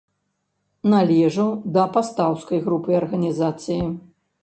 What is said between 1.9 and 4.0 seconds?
пастаўскай групы арганізацыі.